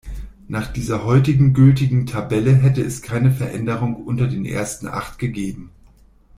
[0.47, 5.69] Nach dieser heute gültigen Tabelle hätte es keine Veränderungen unter den ersten Acht gegeben.